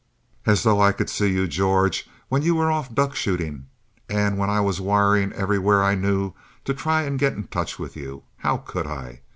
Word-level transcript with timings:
"As 0.47 0.63
though 0.63 0.81
I 0.81 0.93
could 0.93 1.11
see 1.11 1.31
you, 1.31 1.47
George, 1.47 2.09
when 2.27 2.41
you 2.41 2.55
were 2.55 2.71
off 2.71 2.91
duck 2.91 3.13
shooting 3.15 3.67
and 4.09 4.35
when 4.39 4.49
I 4.49 4.59
was 4.59 4.81
wiring 4.81 5.31
everywhere 5.33 5.83
I 5.83 5.93
knew 5.93 6.33
to 6.65 6.73
try 6.73 7.07
to 7.07 7.15
get 7.15 7.33
in 7.33 7.43
touch 7.49 7.77
with 7.77 7.95
you. 7.95 8.23
How 8.37 8.57
could 8.57 8.87
I? 8.87 9.21